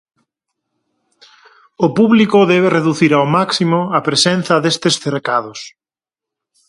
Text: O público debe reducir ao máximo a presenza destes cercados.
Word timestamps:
O 1.85 1.87
público 1.97 2.39
debe 2.51 2.73
reducir 2.77 3.11
ao 3.15 3.27
máximo 3.37 3.79
a 3.97 3.99
presenza 4.07 4.55
destes 4.63 4.95
cercados. 5.05 5.59